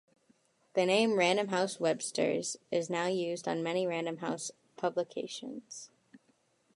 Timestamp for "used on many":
3.05-3.85